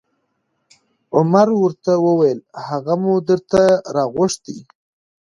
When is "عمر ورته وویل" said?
1.17-2.39